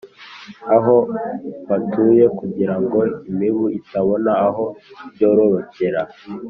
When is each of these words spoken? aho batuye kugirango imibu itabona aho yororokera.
aho 0.75 0.95
batuye 1.69 2.23
kugirango 2.39 2.99
imibu 3.29 3.65
itabona 3.79 4.31
aho 4.47 4.63
yororokera. 5.19 6.01